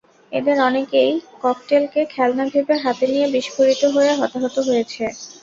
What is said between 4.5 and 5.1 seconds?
হয়েছে।